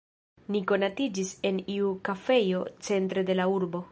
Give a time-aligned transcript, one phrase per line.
[0.53, 3.85] Ni konatiĝis en iu kafejo centre de la urbo.